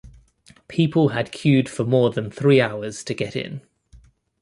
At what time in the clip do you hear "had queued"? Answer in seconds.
1.09-1.69